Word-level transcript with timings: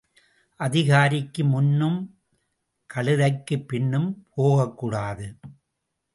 அதிகாரிக்கு 0.59 1.43
முன்னும் 1.43 1.99
கழுதைக்குப் 2.93 3.67
பின்னும் 3.67 4.27
போகக்கூடாது. 4.35 5.35